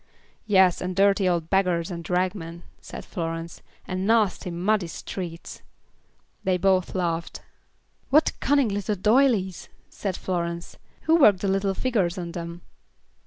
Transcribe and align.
"Yes, 0.47 0.81
and 0.81 0.95
dirty 0.95 1.29
old 1.29 1.51
beggars 1.51 1.91
and 1.91 2.03
ragmen," 2.09 2.63
said 2.81 3.05
Florence, 3.05 3.61
"and 3.87 4.07
nasty, 4.07 4.49
muddy 4.49 4.87
streets." 4.87 5.61
They 6.43 6.57
both 6.57 6.95
laughed. 6.95 7.41
"What 8.09 8.31
cunning 8.39 8.69
little 8.69 8.95
doylies," 8.95 9.69
said 9.91 10.17
Florence. 10.17 10.77
"Who 11.01 11.17
worked 11.17 11.41
the 11.41 11.47
little 11.47 11.75
figures 11.75 12.17
on 12.17 12.31
them?" 12.31 12.61